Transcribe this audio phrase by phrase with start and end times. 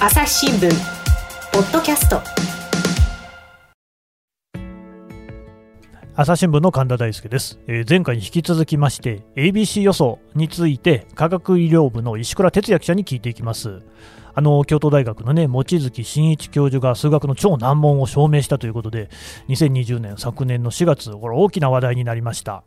[0.00, 0.70] 朝日新聞
[1.52, 2.20] ポッドキャスト。
[6.14, 13.82] 朝日新聞の神田大輔です、えー前回に引き続きまして ABC 予想について科学医療部の石倉哲也記者に聞いていきます。
[14.34, 19.10] あの京都大学のね望月真一教授が数学の超難問を証明したということで
[19.48, 22.62] 2020年昨年の4月これ大きな話題になりました。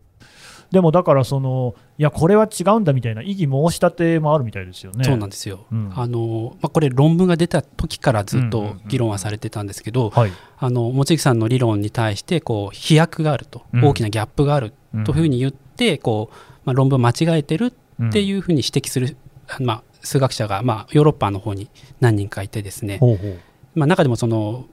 [0.72, 5.04] でもだからそのいやこれは違うんだみたいな異議申し立てもあるみたいですよね。
[5.04, 5.92] そうなんですよ、うん。
[5.94, 10.14] あのまあ、これ論文が出た時からずっと議論はされてたんですけど、
[10.60, 13.86] 望月さんの理論に対してこう飛躍があると、うん。
[13.86, 14.74] 大きなギャップがある
[15.06, 19.18] というふうに言ってこう、まあ、論文間違えてるっていうふうに指摘する、
[19.60, 23.40] まあ、数学者が、まあ、ヨーロッパの方に何人かいてですね、ほうほう。
[23.76, 24.66] まあ、中でもその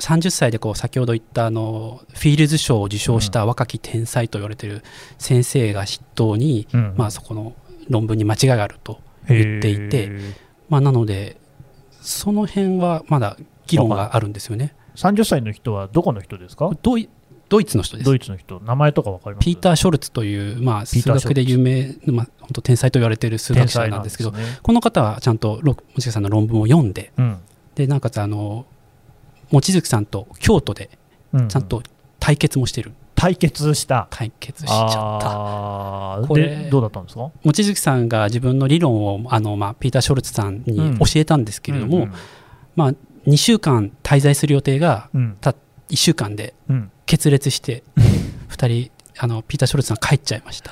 [0.00, 4.82] 30歳でこう先ほど言ったあのフィールズ賞を受賞した若き天才と言われている
[5.18, 6.94] 先生が筆頭に、うん。
[6.96, 7.54] まあ、そこの
[7.88, 10.10] 論文に間違いがあると言っていて
[10.68, 11.36] まあ、なので、
[12.00, 13.36] その辺はまだ
[13.66, 14.74] 議論があるんですよね。
[14.96, 16.70] 30歳の人はどこの人ですか？
[16.82, 17.08] ドイ
[17.48, 18.06] ドイツの人です。
[18.06, 18.14] ド。
[18.14, 18.60] イツの人。
[18.60, 19.44] 名前とかわかります？
[19.44, 24.42] ピーター・ショルツという、まあ、数学で有名な、まあ、本当天才と言われている数学者なんですけど、ね。
[24.62, 27.40] この方はちゃんとろ望月さんの論文を読んで、うん。
[27.74, 28.66] でなおかつあの
[29.54, 30.90] 望月さんと京都で
[31.32, 31.48] うん。
[31.48, 31.82] ちゃんと
[32.20, 34.08] 対決もしてる、対決した。
[34.10, 36.26] 対決しちゃった。
[36.28, 37.30] これでどうだったんですか？
[37.44, 40.98] 望月さんが自分の理論をあの、まあ、ピーター・ショルツさんにうん。
[40.98, 42.12] 教えたんですけれども、うん
[42.76, 42.92] まあ、
[43.26, 45.36] 2週間滞在する予定がうん。
[45.40, 45.50] た
[45.90, 46.90] 1週間でうん。
[47.06, 47.82] 決裂して
[48.50, 50.70] 2人あのピーター・ショルツさん帰っちゃいました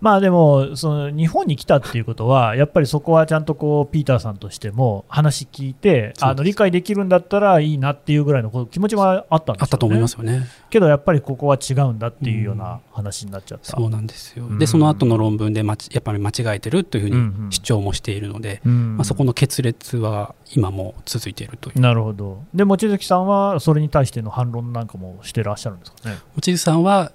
[0.00, 10.46] まあでもその日本に来たっていうことはやっぱりそこはちゃんとこうピーターさんとしても話聞いてあの理解できるんだったらいいなっていうぐらいの気持ちはあったんですよ、ね、あったと思いますよね。
[10.70, 14.46] けどやっぱりここは違うんだっていうような話になっちゃった、そうなんですよ。
[14.46, 14.58] うん。
[14.58, 18.96] でその後の論文でまちやっぱり間違えてるというふううんうんに主張もしているので、うん。
[18.96, 21.80] まあ、そこの決裂は今も続いているという。
[21.80, 22.42] なるほど。
[22.54, 26.18] で望月さんはそれに対しての反論なんかもしてらっしゃるんですかね。
[26.36, 27.12] 望月さんは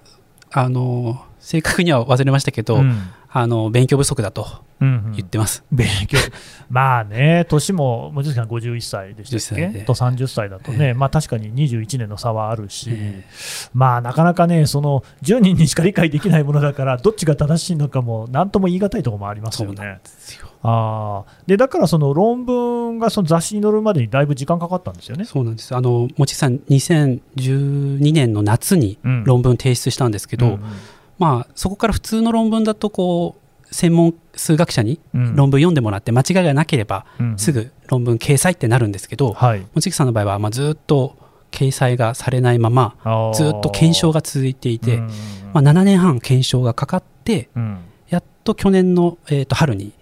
[0.50, 2.98] あの正確には忘れましたけど、うん。
[3.28, 4.46] あの勉強不足だと
[4.80, 5.12] うんうん。
[5.12, 6.18] 言ってます、勉強、
[6.68, 9.80] まあね、年も望月さん51歳でしたっ51歳で。
[9.80, 10.94] けと30歳だとね、ええ。
[10.94, 13.24] まあ確かに21年の差はあるし、え
[13.74, 19.76] まあなかなかね、その10人にしか理解できないものだから、どっちが正しいのかも、なんとも言い難いところもありますよね。
[19.76, 20.48] ですよ。
[20.62, 25.24] あーでだからその論文がその雑誌に載るまでにだいぶ時間かかったんですよね。
[25.24, 25.76] そうなんです。
[25.76, 29.24] あの望月さん2012年の夏にうん。
[29.24, 30.60] 論文提出したんですけど、うん
[31.18, 35.36] まあ、そこから普通の論文だとこう専門数学者にうん。
[35.36, 37.38] 論文読んでもらって間違いがなければうん。
[37.38, 41.16] すぐ論文掲載ってなるんですけどはい、望月さんの場合はまあずっと
[41.50, 42.96] 掲載がされないまま
[43.34, 45.10] ずっと検証が続いていて、うん。
[45.52, 47.78] まあ、7年半検証がかかってうん。
[48.08, 49.92] やっと去年の、えー、と春に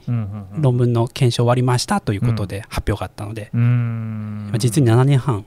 [0.58, 3.50] 論文の検証終わりましたということで発表があったので、
[4.58, 5.46] 実に7年半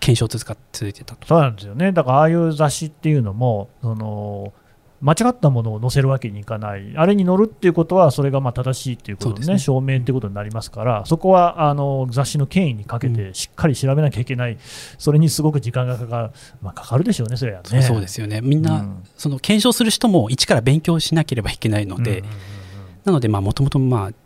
[0.00, 1.26] 検証続か続いてたと。
[1.26, 4.52] そうなんですよね、だからああいう雑誌っていうのも、その
[5.00, 9.58] 間違ったものを載せるわけにいかない、あれに載るっていうことは、それがまあ正しいっていうことですね。
[9.58, 14.58] 証明っていうことになりますから、そこはあの雑誌の権威にかけて、しっかり調べなきゃいけない、
[14.98, 16.30] それにすごく時間がかかる、
[16.62, 17.82] まあ、かかるでしょうね、それはね。
[17.82, 18.40] そうですよね。
[18.42, 19.04] みんな、うん。
[19.16, 22.32] その検証する人も一から勉強しなければいけないので、うんうん
[23.06, 23.78] なのでもともと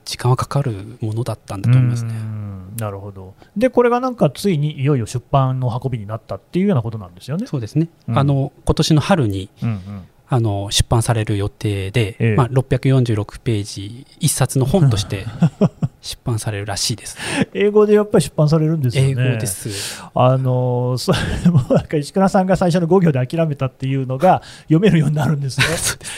[0.07, 2.13] 時間はかかるものだったんだと思いますね。
[2.13, 2.73] うん。
[2.79, 3.35] なるほど。
[3.55, 7.47] で、これがなんかついにいよいよ出版の運びになったっていうようなことなんですよね。
[7.47, 8.19] そうですね、うん。
[8.19, 12.37] あの今年の春にうんうんあの出版される予定で、ええ。
[12.37, 15.27] まあ、646ページ一冊の本として
[16.01, 17.19] 出版されるらしいです、
[17.53, 19.11] 英語でやっぱり出版されるんですよね。
[19.11, 20.01] 英語です。
[20.15, 21.19] あのそれ
[21.51, 25.67] もなんか石倉さんが最初の5行で諦めたっていうのが読めるようになるんですね。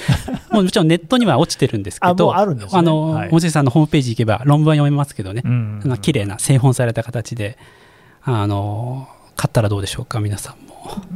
[0.53, 2.79] もうもちろんネットには落ちてるんですけどあるんですね。
[2.79, 3.51] あの、はい。
[3.51, 5.81] さんのホームページ行けば論文は読めますけどね、うん。
[5.83, 7.57] あの綺麗な製本された形で
[8.23, 9.09] あの
[9.43, 10.73] 買ったらどうでしょうか皆さんも。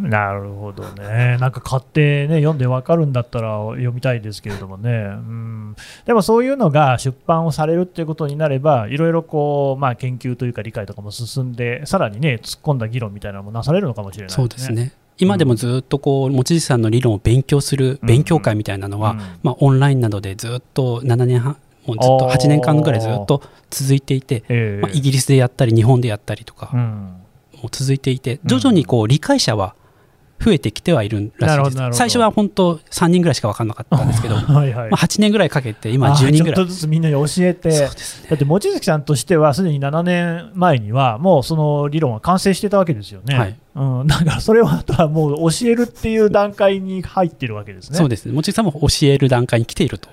[0.08, 5.76] なるほどね、なんか買って、ね、読んで分かるんだったら読みたいですけれどもね、うん、
[6.06, 14.92] でもそういうのが出版をされるっていうことになれば、いろいろこう、まあ、研究というか理解とかも進んで、さらにね、突っ込んだ議論みたいなのもなされるのかもしれないそうですね。
[15.18, 19.18] 今でもずっとこう望月さんの理論を勉強する勉強会みたいなのは、うん。
[19.44, 21.56] まあ、オンラインなどでずっと7年半
[21.86, 22.38] もうずっとあー。
[22.38, 23.40] 8年間ぐらいずっと
[23.70, 24.82] 続いていて、ええ。
[24.82, 26.70] まあ、イギリスでやったり日本でやったりとか、
[27.70, 29.74] 続いていて徐々にこう理解者は
[30.38, 31.98] 増えてきてはいるらしいです。
[31.98, 34.88] 最初は本当3人ぐらいしか分かんなかったんですけど、ま はいはい。
[34.90, 36.56] あ、8年ぐらいかけて今あ10人ぐらい。
[36.56, 37.80] ちょっとずつみんなに教えて、ね。
[37.80, 37.86] だ
[38.34, 43.34] って望月さんとしては、すでに7年前には、もうその理論は完成してたわけですよね。
[43.36, 43.56] はい。
[43.76, 47.98] うん、だからそれをあとはもう教えるっていう段階に入ってるわけですね。
[47.98, 48.32] そうですね。
[48.32, 50.08] 望月さんも教える段階に来ていると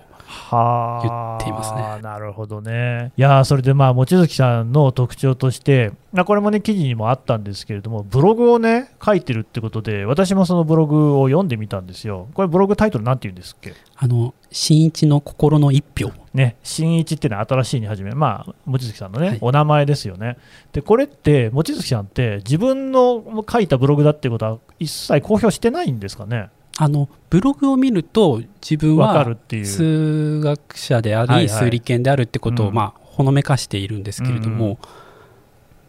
[0.52, 2.02] 言っていますね。
[2.02, 3.12] なるほどね。
[3.18, 5.92] いやそれでまあ望月さんの特徴として、
[6.26, 12.28] これもね記事にもあったんですけれども、ブログをね書いてるってことで、私もそのブログを読んでみたんですよ。
[12.34, 13.74] これブログタイトルなんて言うんですっけ？
[13.96, 16.12] あの新一の心の一票。
[16.34, 20.38] ね、新一っていうのは新しいに始め、まあ、望月さんのね、はい、お名前ですよね。
[20.72, 26.50] で、これって、望月さんって、自分の書いたブログだっていうことは、一切公表してないんですかね？
[26.78, 29.26] あのブログを見ると自分は
[29.64, 35.03] 数学者であり、数理研であるってことを、まあ、ほのめかしているんですけれども、うん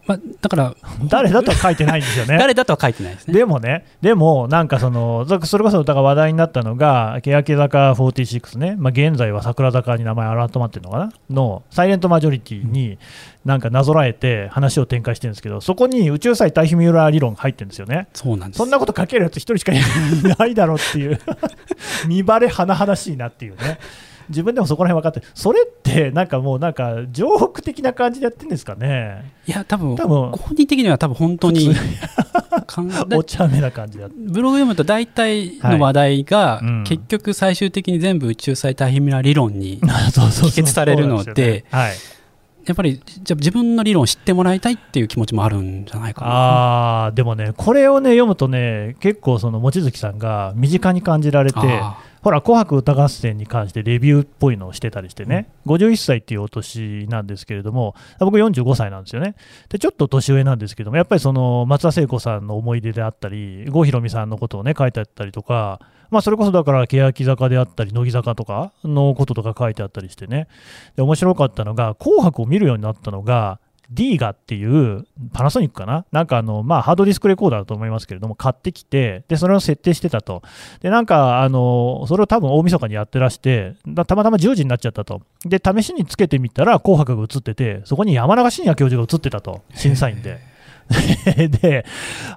[0.06, 0.76] まあ、だから
[1.08, 2.36] 誰だとは書いてないんですよね。
[2.38, 3.34] 誰だとは書いてないですね。
[3.34, 12.98] でもね、でもなんかその、それこそ歌が話題になったのが、欅坂46ね、まあ、現在は桜坂に名前改まってるのかな、のサイレントマジョリティに
[13.44, 18.08] なんかなぞらえて話を展開してるんですけど、そこに宇宙際対比ミューラー理論入ってるんですよね。
[18.12, 19.76] そうなんですそんなこと書けるやつ一人しかい
[20.38, 21.18] ない だろうっていう
[22.08, 23.78] 見バレ甚だしいなっていうね。
[24.28, 29.32] 自分でもそこら辺分かってそれってなんかもうなんかジョーク的な感じでやってるんですかね。
[29.46, 30.30] いや多分多分。
[30.32, 31.74] 本人的には多分本当に
[33.16, 34.08] お茶目な感じだ。
[34.08, 39.80] ブログ読むと大体の話題が、結局最終的に全部宇宙最大変ミ理論に
[40.12, 41.64] 帰結されるので
[42.66, 47.06] やっぱりじゃ自分の理論を知ってもらいたいっていう気持ちもあるんじゃないかな。
[47.06, 51.60] あでもねこれをね読むとね結構その望月さんが身近に感じられて
[52.24, 59.34] ほら、紅白歌合戦に関してレビューっぽいのをしてたりしてね、うん、51歳っていうお年なんですけれども、僕45歳なんですよね。
[59.68, 65.80] で、ちょっと年上なんですけども、やっぱりその松田聖子さんの思い出であったり、郷ひろみさんのことをね、書いてあったりとか、
[66.10, 70.48] まあ、それこそだから、欅坂であったり、乃木坂とかのこととか書いてあったりしてね、
[70.96, 73.60] で面白かったのが、紅白を見るようになったのが、
[73.94, 76.05] ディーガっていうパナソニックかな？
[76.11, 80.43] なんかあの、まあ、ハードディスクレコーダーだと思いますけれども、買ってきて、で、それを設定してたと。
[80.81, 83.75] で、なんか、あの、それを多分大晦日にやってらして、
[84.06, 85.23] たまたま10時になっちゃったと。
[85.44, 90.53] で、試しにつけてみたら、紅白が映ってて、そこに山中伸也教授が映ってたと、 審査員で。
[91.60, 91.84] で、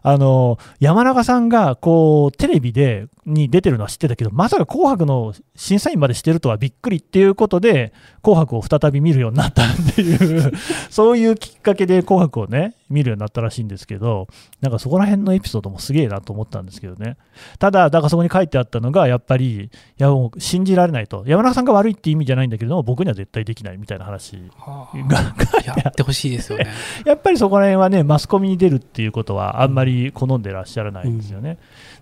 [0.04, 7.92] あの、山中さんが、こう、テレビで、に出てるのは知ってたけど、まさか紅白の審査員までしてるとはびっくりっていうことで、
[8.24, 10.54] 紅白を再び見るようになったっていう
[10.90, 14.28] そういうきっかけで紅白をね、見るようになったらしいんですけど、
[14.62, 17.18] なんかそこら辺のエピソードもすげえなと思ったんですけどね。
[17.60, 21.24] ただ、だからそこに書いてあったのが、やっぱり、いやもう信じられないと。
[21.28, 24.38] 山中さんが悪いって意味じゃないんだけども、僕には絶対できないみたいな話
[25.10, 25.80] が書いてあって。
[25.80, 26.68] やってほしいですよね。
[27.06, 31.50] やっぱりそこら辺はね、マスコミに出るっていうことはあんまり好んでらっしゃらないんですよね。
[31.50, 31.58] うん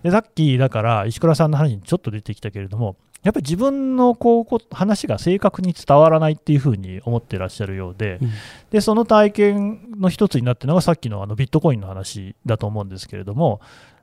[0.06, 2.96] でさっき、だから石倉さんの話にちょっと出てきたけれども、
[3.26, 8.30] やっぱり自分のこう話が正確に伝わらないっていうふうに思ってらっしゃるようで、うん、
[8.70, 13.60] でその体験の一つになってるのがさっきのあのビットコインの話だと思うんですけれども、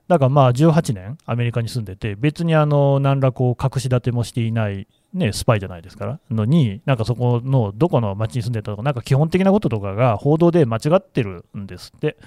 [0.10, 12.18] だからまあ18年アメリカに住んでて、別にあの何らこう隠し立てもしていないね、スパイじゃないですからのに、なんかそこのどこの町に住んでたとか、なんか基本的なこととかが報道で間違ってるんですって。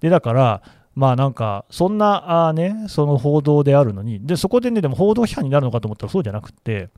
[0.00, 0.62] でだから
[1.00, 6.90] まあなんか、そんなあね、その報道であるのに、で、そこでね、でも報道批判になるのかと思ったらそうじゃなくて、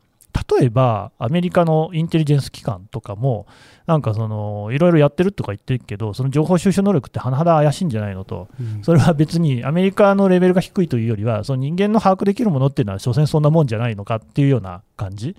[0.59, 3.47] 例えば、アメリカのインテリジェンス機関とかも、
[3.87, 15.37] なんかその、いろいろやってるとか言ってるけど、その情報収集能力って甚だ怪しいんじゃないのと、うん、それは別にアメリカのレベルが低いというよりは、その人間の把握できるものっていうのは、所詮そんなもんじゃないのかっていうような感じ。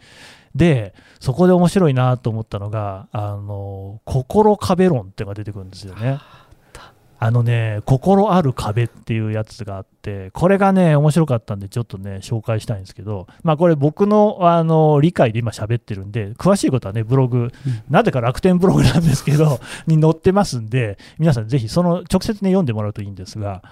[0.56, 6.20] で、そこで面白いなと思ったのが、あの、心壁論っていうのが出てくるんですよね。
[7.24, 17.50] あのね、心ある壁っていうやつがあって、これがね、面白かったんで、ちょっとね、紹介したいんですけど、まあ、これ、僕のあの理解で今喋ってるんで、詳しいことはね、ブログ、うん、
[17.90, 23.64] なぜか楽天ブログなんですけど、 に載ってますんで、皆さんぜひ、その直接ね、読んでもらうといいんですが、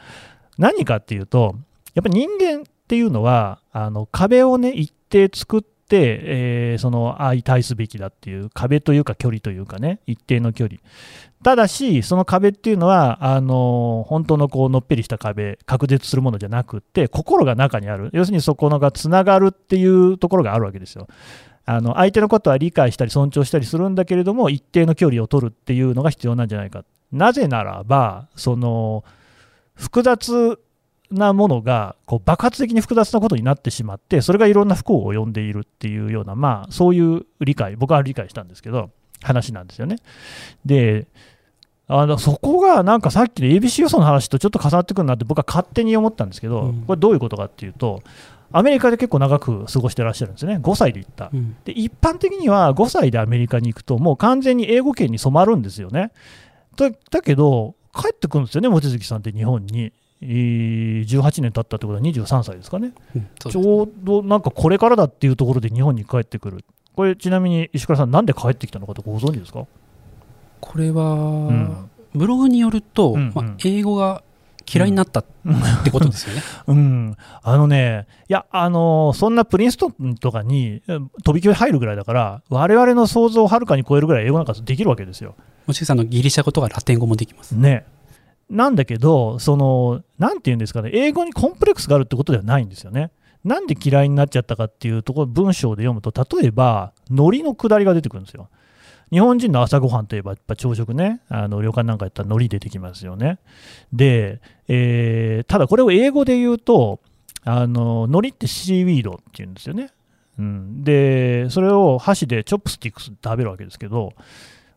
[0.58, 1.56] 何かっていうと、
[1.94, 5.68] やっぱり人間っていうのは、あの壁をね、一定作って、
[6.00, 10.80] えー、その相対すべきだっていう壁というか距離というかね一定の距離
[11.44, 21.08] ただし、その壁っていうのは、あの本当のこうのっぺりした壁、隔絶するものじゃなくって、心が中にある、要するにそこのがつながるっていうところがあるわけですよ。
[21.66, 26.84] あの相手のことは理解したり尊重したりするんだけれども、一定の距離を取るっていうのが必要なんじゃないか。
[27.12, 29.04] なぜならば、その
[29.74, 30.60] 複雑
[31.12, 38.90] なものがこう爆発的に複雑なことになってしまって、それがいろんな不幸を呼んでいるっていうような、まあ、そういう理解、僕は理解したんですけど、
[39.22, 39.98] 話なんですよね。
[40.66, 41.08] で、
[41.88, 48.02] あのそこがなんかさっきの ABC 予想の話とちょっと重なってくるなって僕は勝手に思ったんですけど、うん、これどういうことかっていうと、
[48.54, 56.12] アメリカで結構長く過ごしてらっしゃるんですね、5歳で行った、うん、で一般的には5歳でアメリカに行くと、もう完全に英語圏に染まるんですよね。
[56.78, 59.92] だだけど、帰ってくるんですよね、望月さんって日本に。
[60.22, 66.64] 18年経ったってことは23歳ですかね、うん、ちょうどなんかこれからだっていうところで日本に帰ってくる。
[66.96, 69.66] これちなみに石倉さんなんで帰ってきたのかとご存知ですか？
[70.60, 74.24] これは、うん、ブログによると、うんうん、まあ、英語が
[74.72, 75.26] 嫌いになったっ
[75.84, 76.42] てことですよね。
[76.68, 80.82] うん、あのね、いや、あのそんなプリンストンとかに
[81.24, 85.36] 飛び級入るぐらいだから、我々の想像をはるかに超えるぐらい英語なんかできるわけですよ。
[85.66, 87.52] もしかしたらギリシャ語とかラテン語もできます。
[87.54, 87.86] ね。
[88.52, 93.12] なんだけど、その、なんて言うんですかね、英語にコンプレックスがあるってことではないんですよね。
[93.46, 98.50] なんで嫌いになっちゃったかっていうところ、文章で読むと、例えば、海苔の下りが出てくるんですよ。
[99.10, 103.40] 日本人の朝ごはんといえば、やっぱ朝食ね、あの旅館なんかやったら海苔出てきますよね。
[103.92, 107.00] で、えー、ただこれを英語で言うと、
[107.44, 109.90] あの海苔って seaweed っていうんですよね。
[110.40, 114.14] うん、で、それを箸で chopsticks 食べるわけですけど、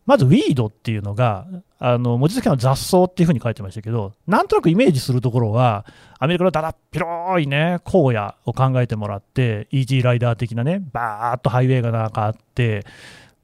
[0.07, 1.47] まず weed っていうのが、
[1.79, 5.87] あの文字付けの雑草っていうふうに書いてましたけど、なんとなくイメージするところは、
[6.19, 12.85] アメリカのだだっ広いね、荒野を考えてもらって、イージーライダー的なね、バーっとハイウェイがなんかあって、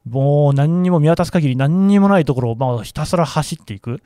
[0.09, 4.03] もう何にも見渡す限り何にもないところをまあひたすら走っていく。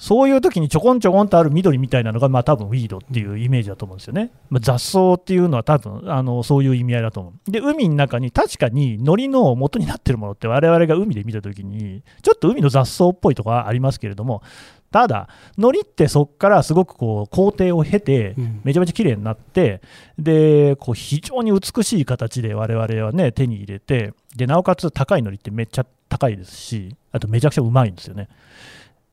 [0.00, 4.30] そういう時にちょこんちょこんとある緑みたいなのが、まあ多分ウィードっていうイメージだと思うんですよね。
[4.48, 7.50] まあ、雑草っていうのは多分あのそういう意味合いだと思う。
[7.50, 14.42] で、海の中に確かに海苔の元になってるものって我々が海で見た時に、ちょっと海の雑草っぽいとこありますけれども、
[14.90, 15.28] ただ、
[15.58, 19.82] 海苔ってそこからすごくこう工程を経て、めちゃめちゃ綺麗になって、
[20.16, 28.30] うん、でこう非常に美しい形で我々はね手に入れてで、なおかつ高い海苔ってめっちゃ高いですし、あとめちゃくちゃうまいんですよね。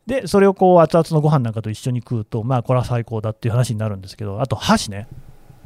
[0.08, 5.08] で、それをこう熱々のご飯なんかと一緒に食うと、まあ、これは最高だっていう話になるんですけど、あと箸ね、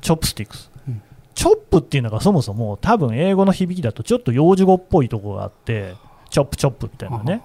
[0.01, 0.71] チョップスティックス。
[0.87, 1.01] うん、
[1.35, 5.93] チョップっていうのがそもそも多分英語の響きだとちょっと幼児語っぽいところがあって、
[6.31, 7.43] チョップチョップみたいなね。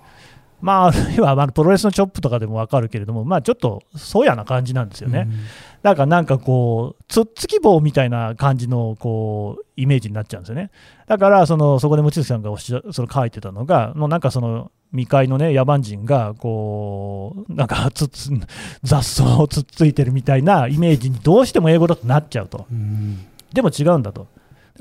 [0.67, 5.29] まあ、あるいはまあプロレスのチョップとかでも分かるけれども、まあ、ちょっとそやな感じなんですよね。
[5.29, 5.39] うん、
[5.83, 10.73] だからなんかこう、つっつき棒みたいな感じのこうイメージになっちゃうんですよね。
[11.07, 18.31] だからその、そこで望月さんがおっしゃその書いてたのが、もうなんかその、未開のね、野蛮人が、こう、なんかつつ、
[18.83, 22.67] 雑草をつっついてるみたいなイメージにどうしても英語だとなっちゃうと。
[22.71, 24.27] うん、でも違うんだと。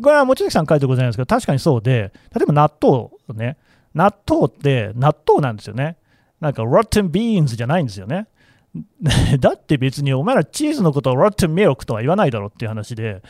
[0.02, 3.58] これは望月さん書いてございますけど、確かにそうで、例えば納豆ね、
[3.96, 5.98] 納豆って納豆なんですよね。
[6.40, 8.28] なんか rotten beans じゃないんですよね。
[9.40, 13.22] だって別にお前らチーズのことを rotten milk とは言わないだろっていう話で、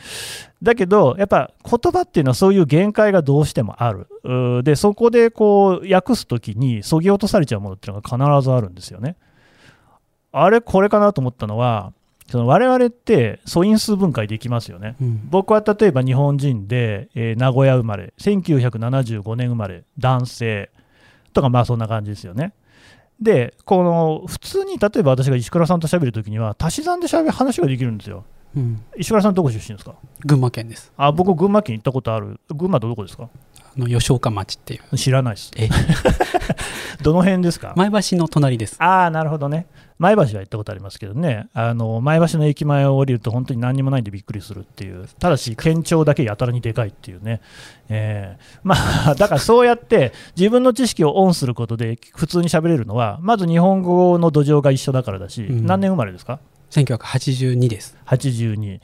[0.60, 4.08] だけどやっぱ言葉っていうのはそういう限界がどうしてもある。
[4.64, 9.16] で、そこでこう訳すときにそぎ落とされちゃうものっていうのが必ずあるんですよね。
[10.32, 11.92] あれ、これかなと思ったのは、
[12.28, 20.70] その我々って素因数分解できますよね、うん、僕は例えば日本人で、えー、名古屋生まれ、1975年生まれ、男性。
[21.32, 22.54] とか、まあそんな感じですよね。
[23.20, 28.24] で、この普通に例えば私が石倉さんと喋るときには、足し算でしゃべ話ができるんですよ。
[28.56, 29.96] うん、石倉さん、どこ出身ですか？
[30.24, 30.90] 群馬県です。
[30.96, 33.24] あ僕、群馬県行ったことある、群馬どこですか？
[33.24, 33.28] あ
[33.76, 34.96] の吉岡町っていう。
[34.96, 35.50] 知らないです。
[37.02, 37.74] どの辺ですか？
[37.76, 38.76] 前橋の隣です。
[38.78, 39.66] ああなるほどね。
[39.98, 47.40] 前橋は行ったことありますけどね、あの前橋の駅前を降りると本当に何にもないんでびっくりするっていう、ただし、県庁だけやたらにでかいっていうね、
[47.88, 48.74] えー、ま
[49.08, 56.40] あ、 だからそうやって自分の知識をオンすることで普通に喋れるのは、まず日本語の土壌が一緒だからだし、うん、何年生まれですか
[56.70, 57.96] ？1982です。
[58.06, 58.80] 82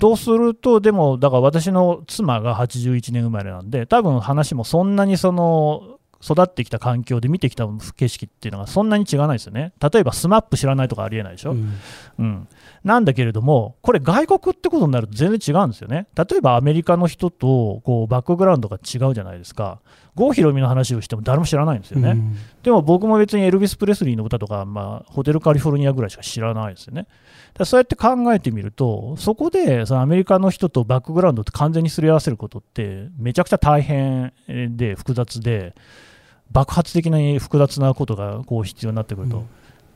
[0.00, 9.72] とすると、でも、だから私の妻が81年生まれなんで、多分話もそんなにその育ってきた環境で見てきた景色っていうのがそんなに違わないですよね。
[9.80, 11.52] 例えば SMAP 知らないとかありえないでしょ。
[11.52, 11.78] うん、
[12.18, 12.48] うん、
[12.84, 16.08] なんだけれども、これ外国ってことになると全然違うんですよね。
[16.16, 19.80] 例えばアメリカの人とこうバックグラウンドが違うじゃないですか。
[20.14, 22.10] 郷ひろみの話をしても誰も知らないんですよね。
[22.10, 27.06] うん、でも僕も別にエルビス・プレスリーの歌とか、まあ、ホテルカリフォルニアぐらいしか知らないですよね。
[27.64, 34.32] そうやって考えてみると、そこでそのアメリカの人とバックグラウンドって完全にすり合わせることってめちゃくちゃ大変
[34.76, 35.74] で複雑で、
[36.52, 39.46] 爆発的に複雑なことがこう必要になってくると、うん、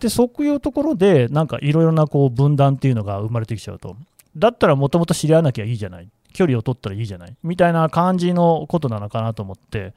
[0.01, 3.97] でそういうところでなんかいろいろなこう分断っていうのが生まれてきちゃうと。
[4.37, 6.09] だったらもともと知り合わなきゃいいじゃない。
[6.33, 7.37] 距離を取ったらいいじゃない。
[7.43, 9.93] みたいな感じのことなのかなと思って。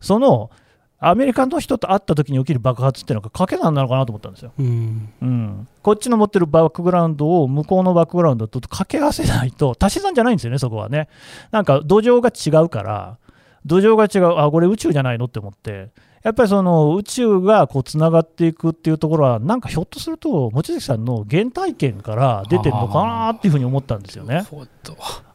[0.00, 0.50] その
[0.98, 11.08] アメリカの人と会った時に起きる爆発っていうのが賭け算なのかなと思ったんですよ、うん、うん、こっちの持ってるバックグラウンドを向こうのバックグラウンドと掛け合わせないと足し算じゃないんですよねそこはね。
[11.50, 13.18] なんか土壌が違うから。
[13.66, 15.90] 土壌が違う、あ、これ宇宙じゃないのって思って、
[16.22, 24.44] やっぱりその宇宙がこうつながっていくっていうところは、なんかひょっとすると、望月さんの原体験から出てるのかなっていうふうに思ったんですよね。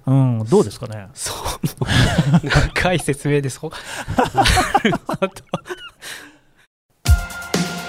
[0.10, 1.08] うん、どうですかね？
[1.13, 1.36] そう、
[2.74, 3.60] 長い説明です。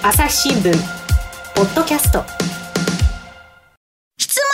[0.03, 0.71] 朝日新聞
[1.55, 2.23] ポッドキャスト。
[4.19, 4.45] 質問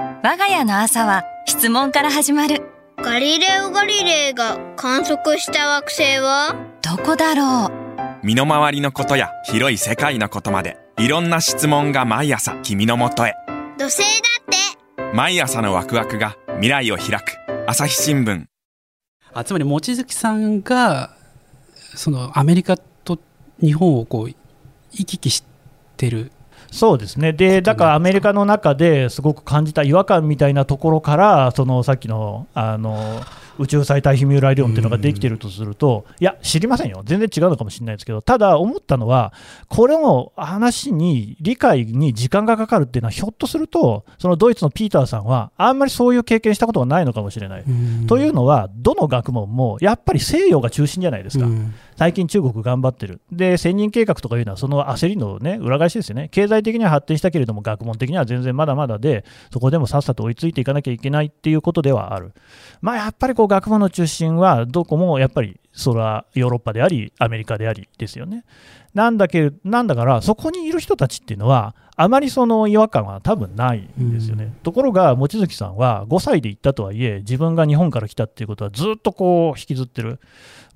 [0.00, 0.22] ドラえもん。
[0.24, 2.64] 我が家の朝は質問から始まる。
[2.98, 6.56] ガリレオ・ガリレイが観測した惑星は？
[6.82, 7.72] どこだろう？
[8.26, 13.34] 身の回りのことや広い世界のことまでいろんな質問が毎朝君のもとへ。
[13.78, 14.04] 土星だ
[14.40, 14.56] って。
[15.14, 17.36] 毎朝のワクワクが未来を開く。
[17.66, 18.46] 朝日新聞。
[19.34, 21.14] あつまり望月さんが
[21.94, 23.18] そのアメリカと
[23.60, 25.44] 日本をこう行き来し
[25.98, 26.32] てる。
[26.72, 27.34] そうですね。
[27.34, 33.20] でだからアメリカの中ですごく感じた違和感みたいなところからそのさっきのあの
[33.58, 39.32] 宇宙最対比ミューラー理論っていうのができてるとすると、いや、知りませんよ、全然違うのかもしれないですけど、ただ思ったのは、
[39.68, 47.64] これの話に、理解に時間がかかるっていうのは、ひょっとすると、そのドイツのピーターさんは、あんまりそういう経験したことがないのかもしれない。
[48.06, 51.46] というのは、どの学問もやっぱり西洋が中心じゃないですか。
[51.96, 53.20] 最近中国頑張ってる。
[53.32, 56.28] で、千人計画とかいうのはその焦りのね、裏返しですよね。
[56.30, 62.32] 経済的には発展したけれども、学問的には全然まだまだで、そこでもさっさと追いついていかなきゃいけないっていうことではある。
[62.82, 68.44] まあ、やっぱりこう学問の中心は、どこもやっぱりそれはヨーロッパであり、アメリカでありですよね。
[68.94, 74.44] なんだけなんだから、そこにいる人たちっていうのは、あまりその違和感は多分ないんですよね。
[74.44, 80.18] うん、ところが、望月さんは5歳で行ったとはいえ、自分が日本から来たっていうことはずっとこう引きずってる。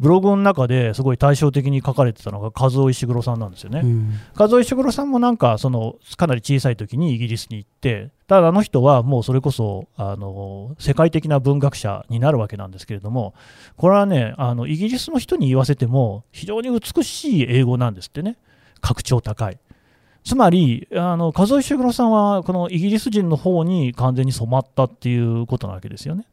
[0.00, 3.80] ブログの中ですごい対照的に書かれてたのが和尾石黒さんなんですよね。
[3.84, 13.34] うん、和尾石黒さんもなんかそのかなり小さい時にイギリスに行ってたただあの人はもうそれこそあの世界的な文学者になるわけなんですけれども
[13.76, 18.38] これはねあのイギリスの人に言わせても非常に美しい英語なんですってね
[18.80, 19.58] 格調高い。
[20.22, 26.26] つまり、あの和尾石黒さんはこのイギリス人の方に完全に染まったっていうことなわけですよね。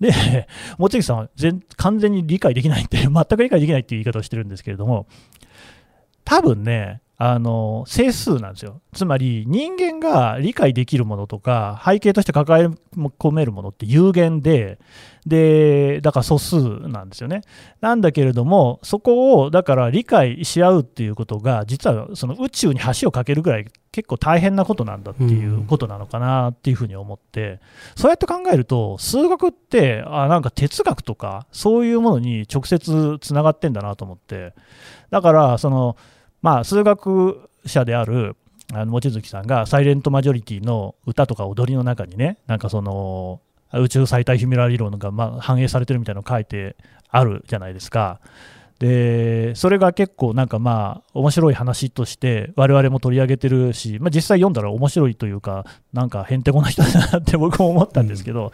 [0.00, 5.06] で、 望月さんは全完全に理解できないって、全く理解できないっていう言い方をしてるんですけれども、
[6.24, 8.80] 多分ね、あの整数なんですよ。
[8.92, 14.80] つまり人間が理解できるものとか背景として抱え込めるものって有限で、
[15.24, 16.56] で、だから素数
[16.88, 17.42] なんですよね。
[17.80, 27.60] なんだけれども、そこをだから理解し合うっていうことが、実はその宇宙に橋を架けるぐらい結構大変なことなんだっていうことなのかなっていうふうに思って、
[27.94, 34.54] そうやって考えると、数学ってあなんか哲学とかそういうものに直接つながってんだなと思って、
[35.10, 35.96] だからその、
[36.42, 38.36] まあ、数学者である
[38.72, 43.40] あの望月さんがサイレントマジョリティの歌とか踊りの中にねなんかその
[43.72, 46.76] 宇宙最大ヒミラー理論がま反映されてるみたいなの書いて
[47.08, 48.20] あるじゃないですか。
[48.82, 58.50] でそれが結構なんかまあ面白い話として我々も取り上げてるし、まあ、実際読んだら面白いというかなんかへんてこな人だなって 僕も思ったんですけど、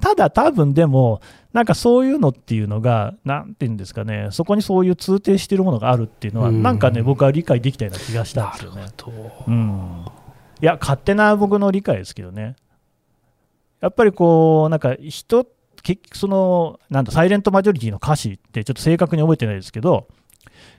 [0.00, 1.20] ただ多分でも
[1.52, 8.86] なんかそういうのっていうのが何て言うんですかねそこにそういう通底しているものがあるっていうのは、なんかね僕は理解できたような気がしたんですよね。
[9.48, 10.04] うん、
[10.62, 12.56] いや勝手な僕の理解ですけどね。
[13.82, 20.08] やっぱりこうなんか人って結局その、なんだ、サイレントマジョリティの歌詞ってちょっと正確に覚えてないですけど、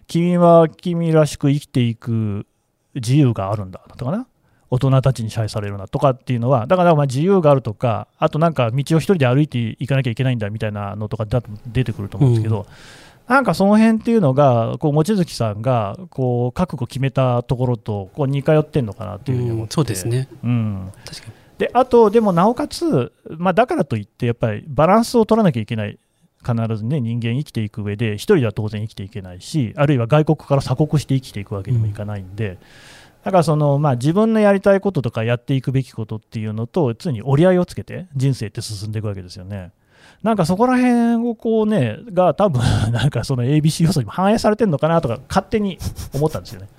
[0.08, 2.46] 君は君らしく生きていく
[2.96, 4.28] 自由があるんだ、だったかな。
[4.72, 12.62] 大人たちに支配されるなとかっていうのは、だからまあ自由があるとか、あとなんか道を一人で歩いていかなきゃいけないんだみたいなのとかだと出てくると思うんですけど、
[13.28, 26.00] うん、なんかその辺っていうのが、こう望月さんがこう覚悟決めたところとこう似通ってんのかなっていうふうに思って、うん、そうですね、うん、確かにであと、でもなおかつ、まあ、だからといって、やっぱりバランスを取らなきゃいけない、
[26.42, 32.58] 必ずね、人間生きていく上で、1人では当然生きていけないし、あるいは外国から鎖国して生きていくわけにもいかないんで、うん、
[33.26, 39.74] だからその、まあ、自分のやりたいこととかやっていくべきことっていうのと、常に折り合いをつけて、人生って進んでいくわけですよね。
[40.24, 42.62] なんかそこら辺をこうね、が多分
[42.94, 45.78] なんかその ABC 要素にも反映されてるのかなとか、勝手に
[46.14, 46.70] 思ったんですよね。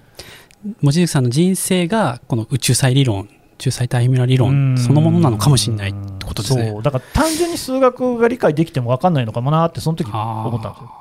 [0.80, 3.28] 望月さんの人生がこの宇宙際理論
[3.60, 6.70] 中最大ミラ理論そのものなのかもしれないってことですね。
[6.70, 6.82] そう。
[6.82, 10.96] だから単純に数学が理解できても分かんないのかもなってその時思ったんですよ。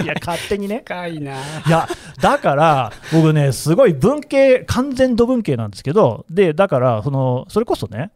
[0.04, 0.82] いや勝手にね。
[0.84, 1.32] 深いな。
[1.32, 1.88] いや
[2.20, 8.10] だから僕ねすごい文系完全度文系なんですけどでだからそのそれこそね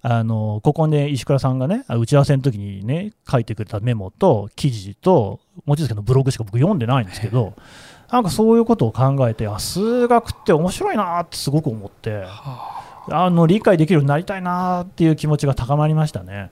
[0.00, 7.54] あのここね石倉さんがね打ち合わせの時にね書いてくれたメモと記事と望月のブログしか僕読んでないんですけど
[8.10, 16.50] なんかそういうことを考えてあ数学って面白いなってすごく思って、はあ、あの理解できるようになりたいなっていう気持ちが高まりましたね。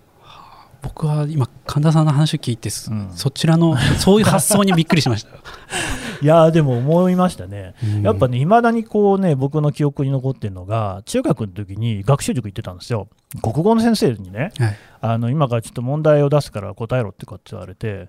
[0.82, 5.30] 僕は今神田さんの話を聞いて、うん、そちらのそういう発想にびっくりしました。
[6.22, 13.08] いやでも思いましたね、うん、やっぱねいまだにこうね僕の記憶に残ってるのが中学の時に学習塾行ってたんですよ。
[13.42, 18.08] 国語の先生にね、はい、あの今からちょっと問題を出すから答えろってかって言われて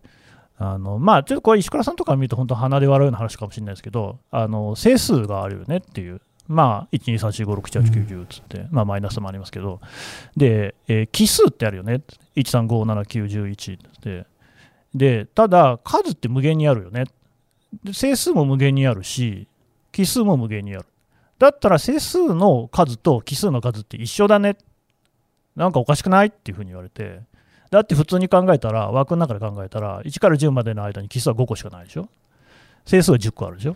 [0.60, 9.80] あのまあ、ちょっとこれ、石倉さんとか見ると、本当、鼻で笑うような話かもしれないですけど、あの整数があるよねっていう、まあ、1、2、3、4、5、6、7、8、9、10つって、うん、まあ、マイナスもありますけど、
[10.36, 12.02] で、えー、奇数ってあるよね、
[12.36, 14.26] 1、3、5、7、9、11って。
[14.96, 17.04] で、ただ、数って無限にあるよね。
[17.94, 19.48] 整数も無限にあるし、
[19.92, 20.86] 奇数も無限にある。
[21.38, 24.58] だったら整数の数と奇数の数って一緒だね。
[25.56, 27.22] なんかおかしくないっていうふうに言われて、
[27.70, 32.08] だって普通に考えたら、枠の中で考えたら、1から10までの間に奇数は5個しかないでしょ？
[32.86, 33.76] 整数は10個あるでしょ？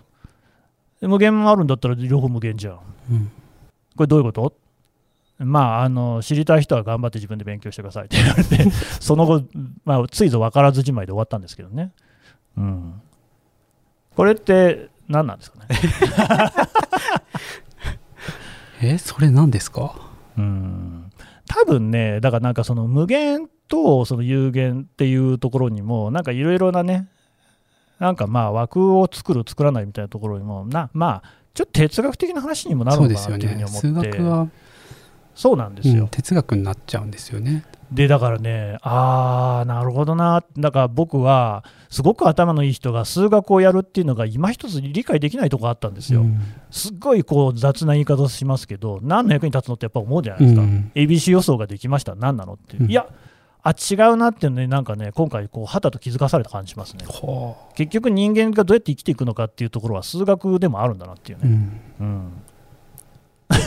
[1.02, 2.80] 無限あるんだったら両方無限じゃん。
[3.12, 3.32] うん、
[3.98, 4.54] これどういうこと？
[5.40, 8.70] まあ、あの知りたい人は頑張って自分で勉強してくださいって言われて、
[9.02, 9.44] その後、
[9.86, 11.92] まあ、ついぞ分からずじまいで終わったんですけどね。
[12.58, 13.02] うん、
[14.16, 15.66] これって何なんですかね？
[18.84, 19.96] えそれ何ですか？
[20.38, 21.12] うん
[21.48, 27.08] 多分ねだからなんかその無限とその有限っていうところにもなんかいろいろなね
[28.00, 34.50] なんかまあ枠を作る作らないみたいなところにもなまあちょっと哲学的な話にもなるのかなっていうふうに思って、ね、数学は
[35.34, 37.64] そうなんですよ、うん、哲学になっちゃうんですよね。
[37.92, 53.06] でだからね、ああ、なるほどな、だから僕は、すごく頭のいい人が数学をやるっていうのが、今一つ理解できないとこあったんですよ、うん、すっごいこう雑な言い方しますけど、何の役に立つのってやっぱ思うじゃないですか、うん、ABC 予想ができました、何なのってうん、いや、
[53.64, 57.06] あ違うなっていうのね、なんかね、今回、こう、はたと気づかされた感じしますね。
[57.76, 61.82] 結局、人間がどうやって生きていくのかっていうところは、数学でもあるんだなっていうね。
[62.00, 62.32] うん。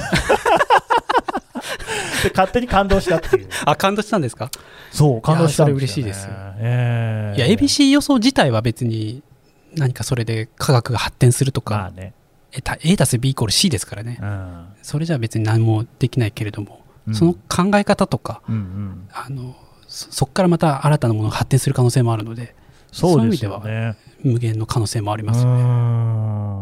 [2.22, 3.48] で勝手に感動したっていう。
[3.66, 4.50] あ、感動したんですか？
[4.90, 6.26] そう、感動したんです、ね、嬉しいです。
[6.59, 9.22] えー、いや、ABC 予想自体は別に
[9.76, 12.14] 何かそれで科学が発展するとか、まあね、
[12.83, 19.57] A たす B イコール C ですからね、うん、それじゃ別に何もできないけれども、うん、その考え方とか、うんうん、あの
[19.94, 22.57] そこからまた新たなものが発展する可能性もあるので、
[22.90, 23.62] そういう意味では
[24.22, 25.57] 無限の可能性もありますよ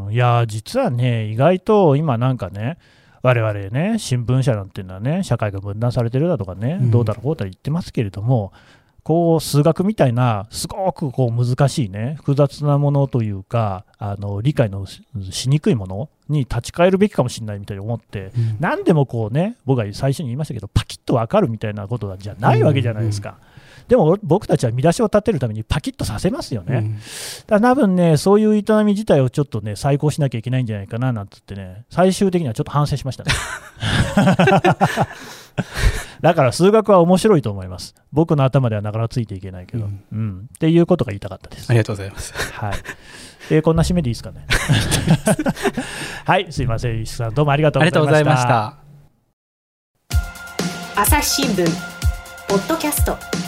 [0.08, 0.14] ね。
[0.14, 2.76] いや実はね、意外と今なんかね、
[3.22, 8.52] 我々ね、新聞社なんていうのはね、社会が分断されてるだとかね、うん、どうだろうこうだ言ってますけれども、
[9.04, 23.30] こう数学みたいな、すごくこう難しいね、複雑なものというか、あの理解のしにくいものに立ち返るべきかもしれないみたいに思って、うん、何でもこうね、僕が最初に言いましたけど、パキッと分かるみたいなことじゃないわけじゃないですか。
[23.30, 26.76] うんうんでも僕たちは見出しを立てるためにパキッとさせますよね。
[26.76, 26.98] うん、
[27.46, 33.32] だ多分ね、そういう営み自体をちょっとね、再考しなきゃいけないんじゃないかななんつってね、最終的にはちょっと反省しましたね。
[36.20, 37.94] だから数学は面白いと思います。
[38.12, 41.68] 僕の頭ではなかなかついていけないけど、うん、うん、っていうことが言いたかったです。
[41.68, 42.32] ありがとうございます。
[42.52, 42.72] はい。
[43.50, 44.46] えー、こんな締めでいいですかね？
[46.24, 48.76] はい、すいません、石さん、どうもありがとうございました。
[50.94, 51.66] 朝日新聞
[52.48, 53.41] ポッドキャスト。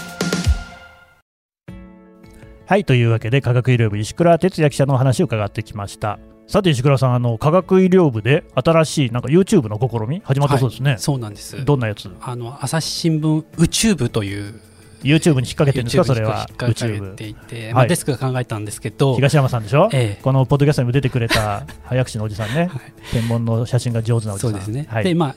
[2.66, 6.18] はい、というわけで、科学医療部石倉哲也記者の話を伺ってきました。
[6.46, 10.92] さて石倉さん、あの科学医療部で新しいなんか YouTube の試み始まったそうですね。
[10.92, 11.62] はい、そうなんです。
[11.62, 12.10] どんなやつ？
[12.22, 14.54] あの朝日新聞宇宙部という
[15.02, 16.46] YouTube に引っ掛けてるんですか、それは。
[16.48, 24.50] 引っ掛けていて、まあ、デスクが考えたんですけど、東山さんでしょ、ええ、このポッドキャストにも出てくれた 早口のおじさんね、はい、天文の写真が上手なおじさん。
[24.52, 25.34] そうですね、はい、でまあ、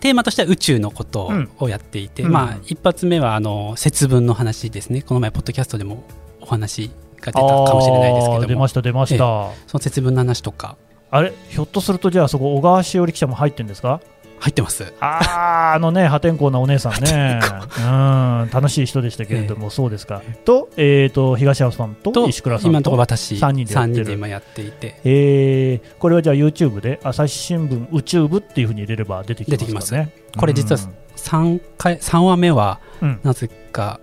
[0.00, 6.04] テーマとしては宇宙のことをやっていて、うん、まあ、一発目はあの節分の話ですね、この前、ポッドキャストでも
[6.48, 8.46] お話が出たかもしれないですけども。
[8.46, 9.18] 出ました出ました、
[9.66, 10.76] その節分の話とか。
[11.10, 11.32] あれ？
[11.50, 14.00] ひょっとするとじゃあそこ小川しおり記者も入ってるんですか？
[14.40, 14.92] 入ってます。
[15.00, 17.40] あああのね破天荒なお姉さんね。
[17.82, 17.82] う
[18.46, 18.50] ん。
[18.52, 20.22] 楽しい人でしたけれども、えー、そうですか。
[20.44, 22.68] と,、えーと、東山さんと石倉さんと。
[22.68, 24.12] 今のところ私3人でやってる。
[24.12, 30.38] 今やっていて、えー、これはじゃあ YouTube で朝日新聞宇宙部っていうふうに入れれば出てきますか、ね、ます。
[30.38, 30.78] これ実は
[31.16, 32.78] 3回3話目は
[33.24, 33.98] なぜか、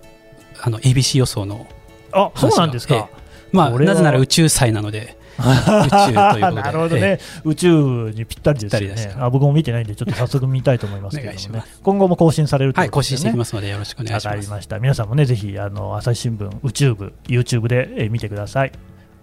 [0.58, 1.66] うん、あの ABC 予想の
[2.16, 5.16] あそうなんですか、えーまあ、なぜなら宇宙祭なので。
[5.38, 5.50] 宇宙
[5.98, 6.40] ということで。
[6.62, 9.14] なるほどね、宇宙にぴったりですよね。
[9.18, 11.64] あ僕も見てないんでちょっと早速見たいと思いますけどね。
[11.82, 14.26] 今後も更新されると、ね、はい更新していきますのでよろしくお願いします。
[14.26, 14.78] わかりました。
[14.78, 18.72] 皆さんもねぜひあの朝日新聞宇宙部 YouTube で、え見てください。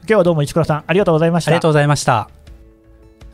[0.01, 1.51] 今日はどうも市倉さんありがとうございました。
[1.51, 2.29] ありがとうございました。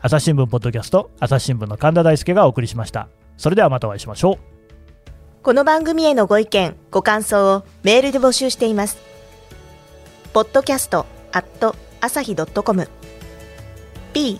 [0.02, 3.08] 朝日新聞ポッドキャスト朝日新聞の神田大輔がお送りしました。
[3.36, 4.50] それではまたお会いしましょう。
[5.42, 9.09] この番組へのご意見ご感想をメールで募集しています
[10.32, 12.88] ポッドキャストアット朝日ドットコム。
[14.14, 14.38] Podcast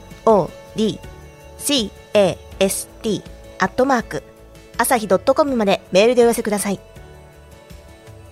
[3.58, 4.22] アットマーク
[4.78, 6.78] 朝日ドットコムまでメールでお寄せください。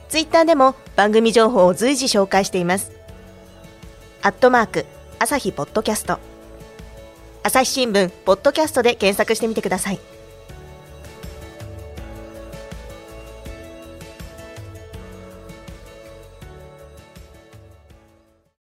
[0.08, 2.92] ツイッターでも番組情報を随時紹介しています。
[4.22, 4.86] アットマーク
[5.18, 6.20] 朝日ポッドキャスト。
[7.42, 9.98] 朝日新聞ポッドキャストで検索してみてください。